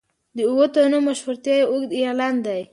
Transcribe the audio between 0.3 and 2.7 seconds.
د اوو تنو مشهورتیا یو اوږده اعلان دی.